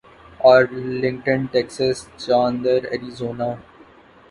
[0.51, 3.49] Arlington Texas Chandler Arizona